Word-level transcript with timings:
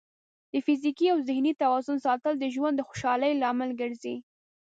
د 0.51 0.53
فزیکي 0.65 1.07
او 1.13 1.17
ذهني 1.27 1.53
توازن 1.61 1.97
ساتل 2.05 2.33
د 2.39 2.45
ژوند 2.55 2.75
د 2.77 2.81
خوشحالۍ 2.87 3.31
لامل 3.41 3.71
ګرځي. 3.81 4.15